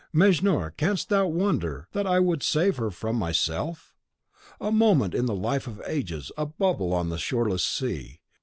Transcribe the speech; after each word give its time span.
Mejnour, 0.11 0.71
canst 0.77 1.09
thou 1.09 1.27
wonder 1.27 1.87
that 1.91 2.07
I 2.07 2.19
would 2.19 2.41
save 2.41 2.77
her 2.77 2.89
from 2.89 3.17
myself? 3.17 3.93
A 4.59 4.71
moment 4.71 5.13
in 5.13 5.27
the 5.27 5.35
life 5.35 5.67
of 5.67 5.79
ages, 5.85 6.31
a 6.35 6.47
bubble 6.47 6.91
on 6.91 7.09
the 7.09 7.19
shoreless 7.19 7.63
sea. 7.63 8.19